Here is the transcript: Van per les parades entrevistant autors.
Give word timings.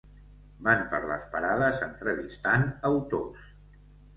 Van 0.67 0.79
per 0.93 1.01
les 1.11 1.27
parades 1.35 1.83
entrevistant 1.89 2.67
autors. 2.91 3.49